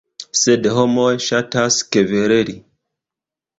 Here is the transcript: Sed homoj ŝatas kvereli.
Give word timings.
Sed 0.43 0.69
homoj 0.77 1.11
ŝatas 1.27 1.79
kvereli. 1.93 2.59